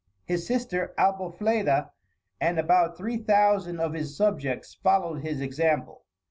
[0.25, 1.91] His sister Albofleda,
[2.39, 6.05] and about three thousand of his subjects, followed his example.